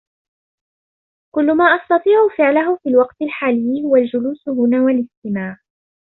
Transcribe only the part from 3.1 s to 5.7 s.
الحالي هو الجلوس هنا والإستماع.